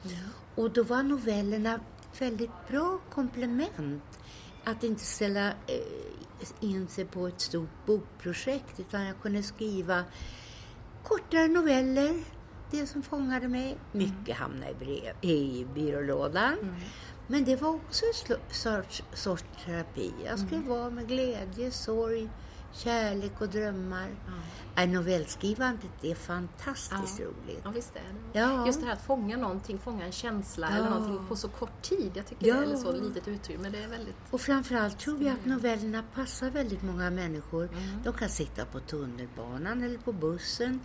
[0.54, 4.02] Och då var novellerna ett väldigt bra komplement.
[4.64, 5.76] Att inte ställa eh,
[6.60, 10.04] in sig på ett stort bokprojekt utan jag kunde skriva
[11.02, 12.22] kortare noveller.
[12.70, 13.78] Det som fångade mig.
[13.92, 16.56] Mycket hamnade i, brev, i byrålådan.
[17.26, 20.12] Men det var också en sorts, sorts terapi.
[20.24, 22.28] Jag skrev vara med glädje, sorg,
[22.72, 24.08] kärlek och drömmar.
[24.76, 24.86] Ja.
[24.86, 27.24] Novellskrivandet är fantastiskt Ja.
[27.24, 27.60] roligt.
[27.64, 28.00] Ja, visst är
[28.32, 28.38] det.
[28.38, 28.66] Ja.
[28.66, 30.76] Just det här att fånga någonting, fånga en känsla Ja.
[30.76, 32.10] eller någonting på så kort tid.
[32.14, 32.54] Jag tycker Ja.
[32.54, 33.68] det är eller så litet utrymme.
[33.70, 34.14] Det är väldigt...
[34.30, 37.68] Och framförallt tror jag att novellerna passar väldigt många människor.
[38.04, 40.80] De kan sitta på tunnelbanan eller på bussen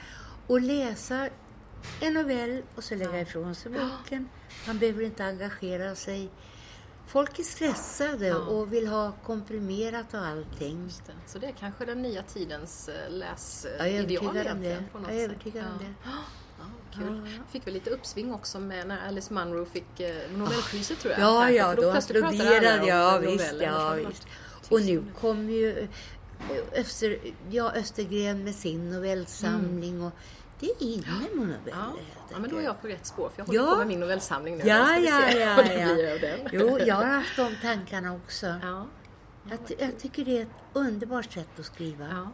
[0.47, 1.29] och läsa
[2.01, 4.29] en novell och så lägga ifrån sig boken.
[4.67, 6.29] Man behöver inte engagera sig.
[7.07, 8.35] Folk är stressade Ja.
[8.37, 10.89] och vill ha komprimerat och allting.
[11.05, 11.13] Det.
[11.25, 14.83] Så det är kanske den nya tidens eh, läsideal Jag är övertygad om egentligen.
[14.83, 14.89] det.
[14.91, 15.31] På något Jag är sätt.
[15.31, 16.09] övertygad om det.
[16.61, 16.65] Ja,
[17.05, 17.21] kul.
[17.37, 17.43] Ja.
[17.51, 21.21] Fick väl lite uppsving också med när Alice Munro fick eh, Nobelpriset tror jag.
[21.21, 23.19] Ja, ja, då applåderade jag.
[23.19, 24.27] Visst, ja, visst.
[24.69, 27.17] Och nu kommer ju eh, Öster,
[27.49, 30.01] ja, Östergren med sin novellsamling.
[30.01, 30.11] Och
[30.59, 31.59] det är inne med noveller.
[31.65, 31.93] Ja.
[32.31, 33.71] ja, men då är jag på rätt spår för jag håller Ja.
[33.71, 34.63] på med min novellsamling nu.
[34.67, 35.93] Ja, ja, ja, vad det ja.
[35.93, 36.39] blir av den.
[36.51, 38.45] Jo, jag har haft de tankarna också.
[38.61, 38.85] Ja.
[39.49, 42.05] Jag, jag tycker det är ett underbart sätt att skriva.
[42.11, 42.27] Ja.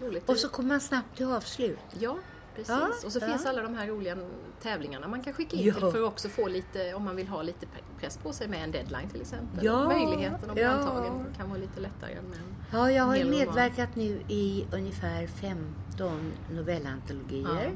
[0.00, 0.28] Ja, roligt.
[0.28, 1.78] Och så kommer man snabbt till avslut.
[1.98, 2.18] Ja,
[2.58, 3.02] precis.
[3.02, 3.26] Ja, och så ja.
[3.26, 4.16] finns alla de här roliga
[4.62, 5.72] tävlingarna man kan skicka in Ja.
[5.74, 7.66] till för att också få lite, om man vill ha lite
[8.00, 9.64] press på sig med en deadline till exempel.
[9.64, 10.68] Ja, Möjligheten att bli ja.
[10.70, 15.26] antagen kan vara lite lättare än med en Ja, jag har medverkat nu i ungefär
[15.26, 17.72] 15 novellantologier.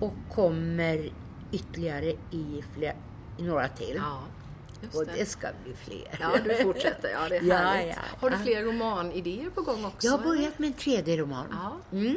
[0.00, 1.10] Och kommer
[1.52, 2.96] ytterligare i, fler,
[3.38, 3.94] i några till.
[3.96, 4.18] Ja,
[4.82, 5.12] just och det.
[5.16, 6.18] det ska bli fler.
[6.20, 7.08] Ja, du fortsätter.
[7.08, 7.96] Ja, det är Ja, härligt.
[7.96, 8.42] ja, Har du ja.
[8.42, 10.06] fler romanidéer på gång också?
[10.06, 11.46] Jag har börjat med en tredje roman.
[11.50, 11.98] Ja.
[11.98, 12.16] Mm.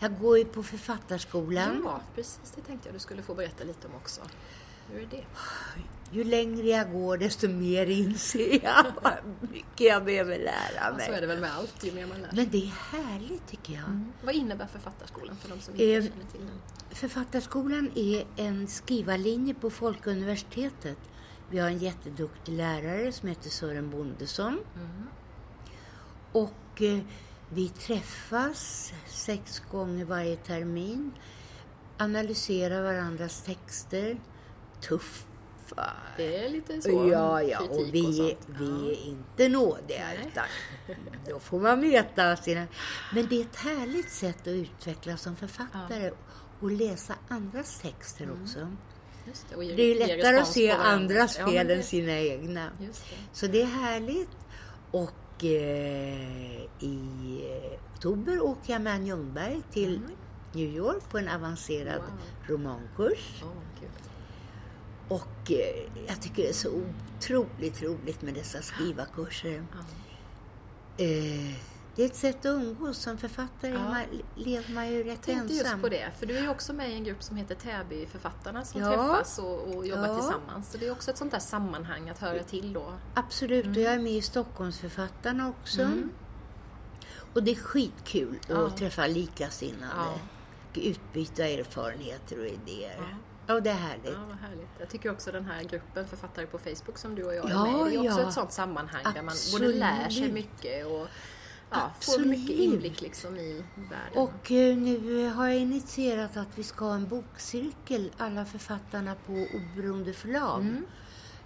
[0.00, 1.82] Jag går ju på Författarskolan.
[1.84, 2.52] Ja, precis.
[2.56, 4.20] Det tänkte jag du skulle få berätta lite om också.
[4.92, 5.24] Hur är det?
[6.12, 8.84] Ju längre jag går desto mer inser jag
[9.40, 11.20] hur mycket jag behöver lära Ja, så är mig.
[11.20, 12.30] det väl med allt, ju mer man lär.
[12.32, 13.84] Men det är härligt tycker jag.
[13.84, 14.12] Mm.
[14.24, 16.60] Vad innebär Författarskolan för de som inte Eh, känner till den?
[16.90, 20.98] Författarskolan är en skrivarlinje på Folkuniversitetet.
[21.50, 24.58] Vi har en jätteduktig lärare som heter Sören Bondesson.
[24.76, 25.06] Mm.
[26.32, 26.98] Och eh,
[27.52, 31.12] vi träffas sex gånger varje termin,
[31.98, 34.16] analyserar varandras texter,
[34.80, 35.92] tuffa.
[36.16, 37.08] Det är lite så.
[37.12, 38.58] Ja, ja, och vi, sånt.
[38.60, 40.28] vi är inte nådiga Nej.
[40.32, 40.44] utan
[41.28, 42.66] då får man veta sina...
[43.14, 46.10] Men det är ett härligt sätt att utvecklas som författare
[46.60, 48.42] och läsa andras texter Mm.
[48.42, 48.58] också.
[49.50, 52.70] Det, och ge- Det är lättare att se andras Ja, fel men än sina egna.
[53.32, 54.30] Så det är härligt.
[54.90, 55.10] Och
[55.44, 56.98] eh, i
[57.44, 60.10] eh, oktober åker jag med Ann Ljungberg till Mm.
[60.52, 62.10] New York på en avancerad Wow.
[62.56, 63.42] romankurs.
[63.80, 63.88] Kul.
[65.08, 66.70] Och eh, jag tycker det är så
[67.18, 69.64] otroligt roligt med dessa skrivarkurser.
[69.72, 71.04] Ja.
[71.04, 71.54] Eh,
[72.00, 72.98] det är ett sätt att umgås.
[72.98, 73.78] Som författare Ja.
[73.78, 74.02] man,
[74.36, 75.56] lever man ju rätt Jag tänkte ensam.
[75.70, 78.64] just på det, för du är ju också med i en grupp som heter Täbyförfattarna
[78.64, 78.88] som Ja.
[78.88, 80.14] träffas och, och jobbar Ja.
[80.14, 80.70] tillsammans.
[80.72, 82.92] Så det är också ett sånt där sammanhang att höra till då.
[83.14, 85.82] Absolut, och jag är med i Stockholmsförfattarna också.
[85.82, 86.10] Mm.
[87.34, 88.66] Och det är skitkul Ja.
[88.66, 89.92] att träffa likasinnade.
[89.96, 90.14] Ja.
[90.70, 92.96] Och Utbyta erfarenheter och idéer.
[92.98, 93.04] Ja.
[93.46, 94.04] Ja, det är härligt.
[94.12, 94.68] Ja, vad härligt.
[94.78, 97.64] Jag tycker också den här gruppen författare på Facebook som du och jag är Ja,
[97.82, 98.28] med i, det är också ja.
[98.28, 99.76] ett sånt sammanhang där man både Absolut.
[99.76, 101.06] lär sig mycket och
[101.70, 102.28] ja, får Absolut.
[102.28, 104.22] mycket inblick liksom i världen.
[104.22, 109.32] Och eh, nu har jag initierat att vi ska ha en bokcirkel, alla författarna på
[109.32, 110.60] oberoende förlag.
[110.60, 110.86] Mm.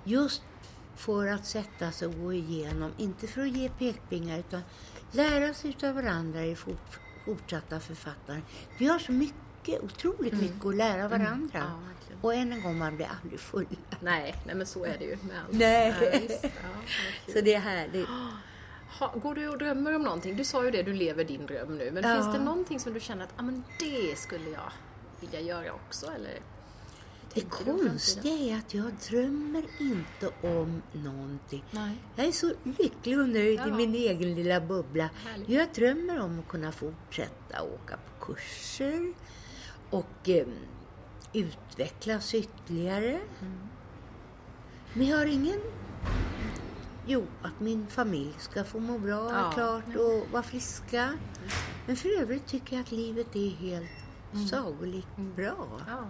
[0.05, 0.43] Just
[0.97, 4.63] för att sätta sig och gå igenom, inte för att ge pekpingar utan
[5.13, 8.41] lära sig utav varandra i fort, fortsatta författare.
[8.79, 11.59] Vi har så mycket, otroligt mycket att lära varandra.
[11.59, 11.71] Mm.
[11.71, 13.67] Ja, och än en gång, man blir aldrig full.
[14.01, 15.53] Nej, nej, men så är det ju med allt.
[15.53, 15.95] Nej.
[16.01, 16.45] Ja, visst.
[16.45, 16.51] Ja.
[17.33, 18.09] Så det är härligt.
[18.99, 20.37] Ha, går du och drömmer om någonting?
[20.37, 21.91] Du sa ju det, du lever din dröm nu.
[21.91, 22.15] Men Ja.
[22.23, 24.73] finns det någonting som du känner att ah, men det skulle jag
[25.21, 26.07] vilja göra också?
[26.07, 26.39] Eller?
[27.35, 31.65] Det konstiga är att jag drömmer inte om någonting.
[31.71, 31.97] Nej.
[32.17, 33.77] Jag är så lycklig och nöjd i Ja.
[33.77, 35.11] min egen lilla bubbla.
[35.25, 35.49] Härligt.
[35.49, 39.13] Jag drömmer om att kunna fortsätta åka på kurser
[39.91, 40.47] och eh,
[41.33, 43.11] utvecklas ytterligare.
[43.41, 43.59] Mm.
[44.93, 45.61] Men jag har ingen...
[47.07, 49.51] Jo, att min familj ska få må bra, Ja.
[49.55, 51.19] klart, och vara friska.
[51.87, 53.91] Men för övrigt tycker jag att livet är helt
[54.33, 54.47] Mm.
[54.47, 55.67] sagolikt bra.
[55.89, 56.05] Ja.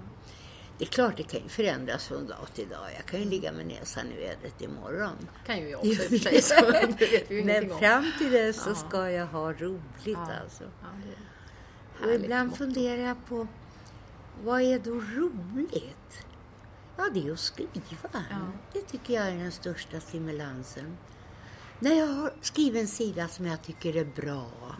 [0.78, 2.86] Det är klart det kan ju förändras från dag till dag.
[2.96, 5.28] Jag kan ju ligga med näsan i vädret imorgon.
[5.46, 6.42] kan ju jag också i och för sig.
[6.42, 7.78] Så det vet vi ju Men om.
[7.78, 10.28] fram till dess så ska jag ha roligt Ja.
[10.42, 10.64] alltså.
[10.82, 13.46] Ja, Och ibland funderar jag på,
[14.44, 16.26] vad är då roligt?
[16.96, 17.70] Ja, det är att skriva.
[18.12, 18.20] Ja.
[18.72, 20.96] Det tycker jag är den största stimulansen.
[21.78, 24.76] När jag har skrivit en sida som jag tycker är bra,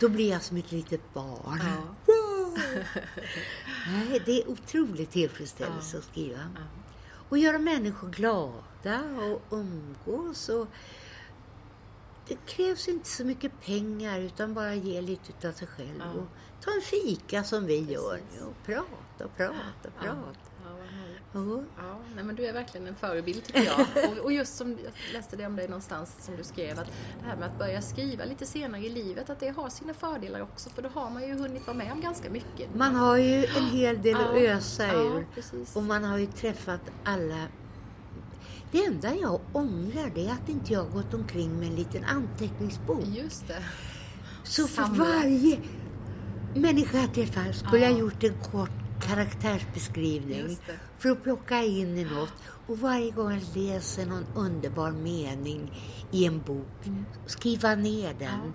[0.00, 1.60] då blir jag som ett litet barn.
[1.60, 1.72] Mm.
[2.06, 2.56] Ja.
[3.88, 5.98] Nej, det är otroligt tillfredsställelse Ja.
[5.98, 6.38] att skriva.
[6.38, 6.62] Ja.
[7.28, 10.48] Och göra människor glada och umgås.
[10.48, 10.66] Och
[12.28, 15.98] det krävs inte så mycket pengar utan bara ge lite av sig själv.
[15.98, 16.10] Ja.
[16.12, 16.26] Och
[16.64, 18.40] ta en fika som vi gör Precis.
[18.40, 20.41] nu och prata och prata prata.
[21.76, 23.80] Ja, nej, men du är verkligen en förebild tycker jag.
[24.12, 26.86] Och, och just som jag läste det om dig någonstans som du skrev att
[27.20, 30.40] det här med att börja skriva lite senare i livet att det har sina fördelar
[30.42, 32.74] också för då har man ju hunnit vara med om ganska mycket.
[32.74, 35.26] Man har ju en hel del att ösa ja, ur.
[35.34, 35.76] precis.
[35.76, 37.46] Och man har ju träffat alla.
[38.72, 43.04] Det enda jag ångrar det är att inte jag gått omkring med en liten anteckningsbok.
[43.06, 43.62] Just det.
[44.44, 45.58] Så för varje
[46.54, 47.90] människa jag träffar skulle Ja.
[47.90, 48.70] jag gjort en kort
[49.02, 50.58] karaktärsbeskrivning.
[51.02, 52.32] För att plocka in i något.
[52.66, 55.72] Och varje gång jag läser någon underbar mening
[56.10, 56.90] i en bok,
[57.26, 58.52] skriva ner den.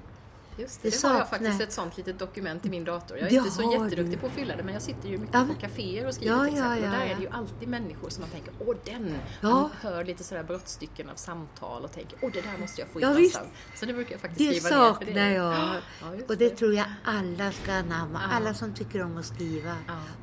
[0.57, 3.17] Just det, Det det har jag faktiskt ett sånt litet dokument i min dator.
[3.17, 4.17] Jag är Det inte så jätteduktig du.
[4.17, 6.35] på att fylla det men jag sitter ju mycket Ja, på men- kaféer och skriver
[6.35, 6.83] Ja, till exempel.
[6.83, 9.17] ja, och där är det ju alltid människor som man tänker, åh den!
[9.41, 12.99] Man hör lite sådär brottstycken av samtal och tänker, åh det där måste jag få
[13.01, 13.47] in någonstans.
[13.75, 14.93] Så det brukar jag faktiskt Det skriva ner.
[14.93, 16.27] för saknar jag.
[16.27, 18.19] Och det tror jag alla ska anamma.
[18.31, 19.75] Alla som tycker om att skriva.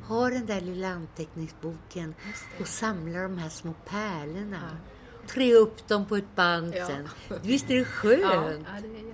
[0.07, 2.15] Ha den där lilla anteckningsboken
[2.57, 2.61] det.
[2.63, 4.77] och samla de här små pärlorna.
[5.27, 6.87] Trä upp dem på ett band Ja.
[6.87, 7.09] sen.
[7.43, 8.21] Visst är det skönt?
[8.21, 8.49] Ja,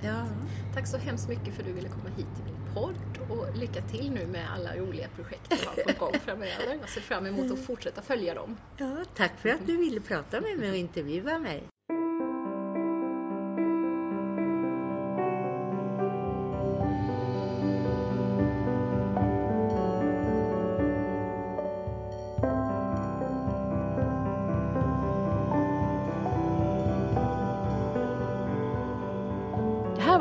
[0.02, 0.26] det är Ja.
[0.74, 2.95] Tack så hemskt mycket för att du ville komma hit till min podd
[3.30, 6.78] och lycka till nu med alla roliga projekt du har på gång framöver.
[6.82, 8.58] Jag ser fram emot att fortsätta följa dem.
[8.78, 11.63] Ja, tack för att du ville prata med mig och intervjua mig.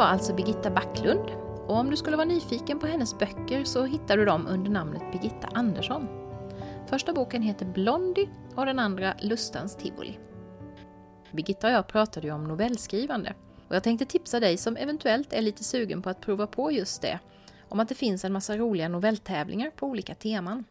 [0.00, 1.30] Var alltså Birgitta Backlund
[1.66, 5.02] och om du skulle vara nyfiken på hennes böcker så hittar du dem under namnet
[5.12, 6.08] Birgitta Andersson.
[6.86, 10.18] Första boken heter Blondie och den andra Lustans tivoli.
[11.32, 13.34] Birgitta och jag pratade ju om novellskrivande
[13.68, 17.02] och jag tänkte tipsa dig som eventuellt är lite sugen på att prova på just
[17.02, 17.18] det
[17.68, 20.64] om att det finns en massa roliga novelltävlingar på olika teman.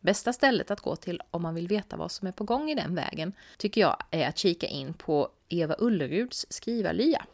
[0.00, 2.74] Bästa stället att gå till om man vill veta vad som är på gång i
[2.74, 7.24] den vägen tycker jag är att kika in på Eva Ulleruds skrivarlya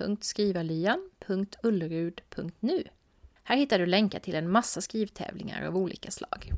[0.00, 2.84] www.skrivarlyan.ullerud.nu
[3.44, 6.52] Här hittar du länkar till en massa skrivtävlingar av olika slag.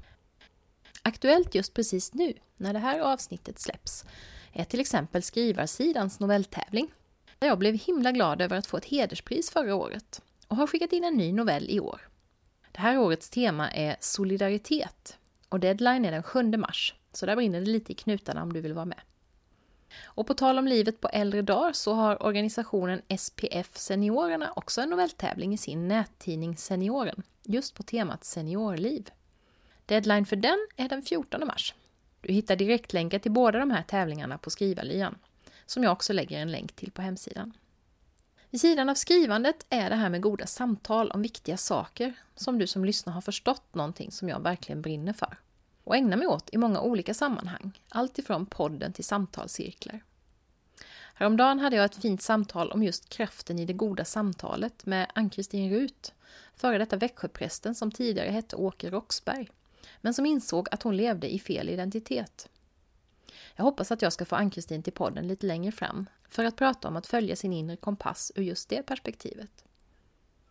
[1.02, 4.04] Aktuellt just precis nu, när det här avsnittet släpps,
[4.52, 6.92] är till exempel Skrivarsidans novelltävling.
[7.38, 10.92] Där jag blev himla glad över att få ett hederspris förra året och har skickat
[10.92, 12.08] in en ny novell i år.
[12.72, 17.60] Det här årets tema är solidaritet och deadline är den 7 mars, så där brinner
[17.60, 19.00] det lite i knutarna om du vill vara med.
[20.04, 24.90] Och på tal om livet på äldre dagar så har organisationen SPF Seniorerna också en
[24.90, 29.10] novelltävling i sin nättidning Senioren, just på temat seniorliv.
[29.86, 31.74] Deadline för den är den 14 mars.
[32.20, 35.18] Du hittar direktlänkar till båda de här tävlingarna på Skrivarlyan,
[35.66, 37.52] som jag också lägger en länk till på hemsidan.
[38.50, 42.66] Vid sidan av skrivandet är det här med goda samtal om viktiga saker som du
[42.66, 45.36] som lyssnar har förstått någonting som jag verkligen brinner för
[45.84, 50.02] och ägnar mig åt i många olika sammanhang, alltifrån podden till samtalscirklar.
[51.14, 55.70] Häromdagen hade jag ett fint samtal om just kraften i det goda samtalet med Ann-Kristin
[55.70, 56.12] Rut,
[56.56, 59.50] före detta Växjöprästen som tidigare hette Åke Roxberg,
[60.00, 62.48] men som insåg att hon levde i fel identitet.
[63.56, 66.88] Jag hoppas att jag ska få Ann-Kristin till podden lite längre fram för att prata
[66.88, 69.64] om att följa sin inre kompass ur just det perspektivet.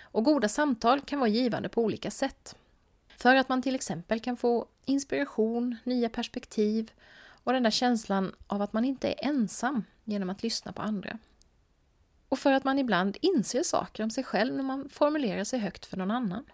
[0.02, 2.56] Och goda samtal kan vara givande på olika sätt.
[3.22, 6.92] För att man till exempel kan få inspiration, nya perspektiv
[7.44, 11.18] och den där känslan av att man inte är ensam genom att lyssna på andra.
[12.30, 15.86] Och för att man ibland inser saker om sig själv när man formulerar sig högt
[15.86, 16.46] för någon annan.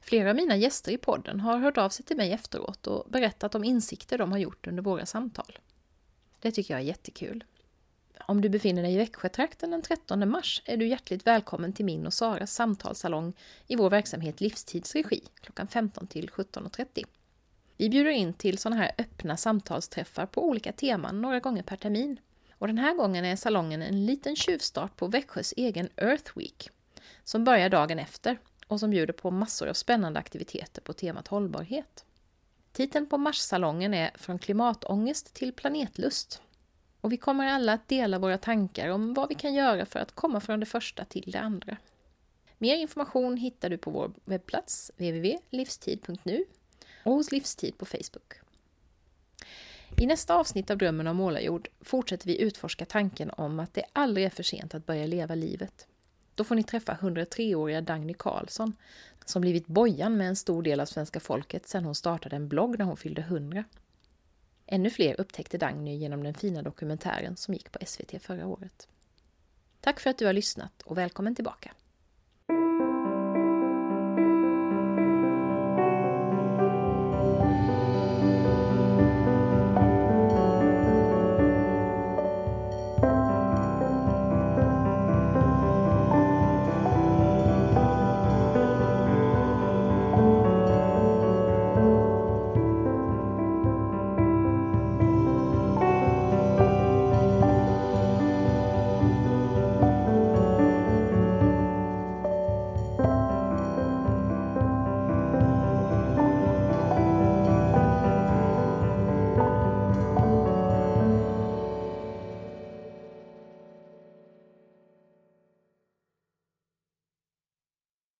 [0.00, 3.54] Flera av mina gäster i podden har hört av sig till mig efteråt och berättat
[3.54, 5.58] om insikter de har gjort under våra samtal.
[6.40, 7.44] Det tycker jag är jättekul.
[8.20, 12.06] Om du befinner dig i Växjötrakten den 13 mars är du hjärtligt välkommen till min
[12.06, 13.32] och Saras samtalssalong
[13.66, 17.04] i vår verksamhet Livstidsregi klockan 15 till 17.30.
[17.76, 22.20] Vi bjuder in till sådana här öppna samtalsträffar på olika teman några gånger per termin.
[22.58, 26.70] Och den här gången är salongen en liten tjuvstart på Växjös egen Earth Week
[27.24, 32.04] som börjar dagen efter och som bjuder på massor av spännande aktiviteter på temat hållbarhet.
[32.72, 36.42] Titeln på Marssalongen är Från klimatångest till planetlust.
[37.04, 40.14] Och vi kommer alla att dela våra tankar om vad vi kan göra för att
[40.14, 41.76] komma från det första till det andra.
[42.58, 46.44] Mer information hittar du på vår webbplats www.livstid.nu
[47.04, 48.34] och hos Livstid på Facebook.
[49.96, 54.26] I nästa avsnitt av Drömmen om målarjord fortsätter vi utforska tanken om att det aldrig
[54.26, 55.86] är för sent att börja leva livet.
[56.34, 58.72] Då får ni träffa 103-åriga Dagny Karlsson
[59.24, 62.78] som blivit bojan med en stor del av svenska folket sedan hon startade en blogg
[62.78, 63.64] när hon fyllde 100.
[64.66, 68.88] Ännu fler upptäckte Dagny genom den fina dokumentären som gick på SVT förra året.
[69.80, 71.72] Tack för att du har lyssnat och välkommen tillbaka!